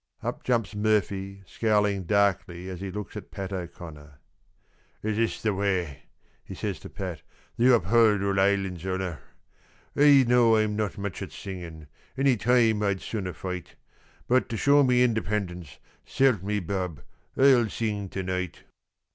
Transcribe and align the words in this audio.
Up 0.23 0.43
jumps 0.43 0.73
Murphy, 0.73 1.43
scowling 1.45 2.05
darkly 2.05 2.69
as 2.69 2.81
he 2.81 2.89
looks 2.89 3.15
at 3.15 3.29
Pat 3.29 3.53
O'Connor: 3.53 4.17
"Is 5.03 5.17
this 5.17 5.41
the 5.43 5.53
way," 5.53 6.05
he 6.43 6.55
says 6.55 6.79
to 6.79 6.89
Pat, 6.89 7.21
"that 7.55 7.63
you 7.63 7.75
uphold 7.75 8.19
Ould 8.23 8.37
Oireland's 8.39 8.83
honour?" 8.83 9.19
"Oi 9.95 10.23
know 10.23 10.55
Oi'm 10.55 10.75
not 10.75 10.97
much 10.97 11.21
at 11.21 11.31
singin'; 11.31 11.85
any 12.17 12.35
toime 12.35 12.81
Oi'd 12.81 12.99
sooner 12.99 13.31
foight; 13.33 13.75
But, 14.27 14.49
to 14.49 14.57
show 14.57 14.81
me 14.81 15.03
independence, 15.03 15.77
s'help 16.03 16.41
me 16.41 16.59
bob, 16.61 17.01
Oi'll 17.37 17.69
sing 17.69 18.09
to 18.09 18.23
night." 18.23 18.63